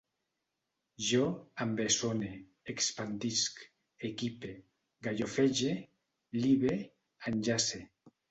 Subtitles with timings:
[1.07, 1.25] Jo
[1.65, 2.29] embessone,
[2.73, 3.61] expandisc,
[4.09, 4.55] equipe,
[5.09, 5.75] gallofege,
[6.47, 6.73] libe,
[7.33, 7.83] enllace